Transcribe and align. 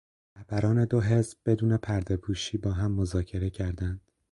رهبران 0.35 0.85
دو 0.85 1.01
حزب 1.01 1.37
بدون 1.45 1.77
پردهپوشی 1.77 2.57
با 2.57 2.71
هم 2.71 2.91
مذاکره 2.91 3.49
کردند. 3.49 4.01